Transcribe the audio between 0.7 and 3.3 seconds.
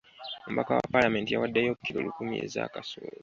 wa paalamenti yawaddeyo kilo lukumi ez'akasooli.